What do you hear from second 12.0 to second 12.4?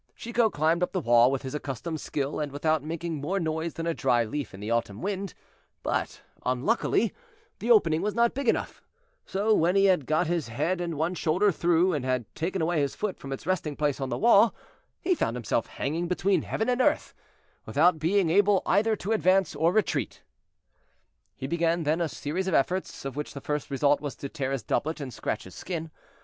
had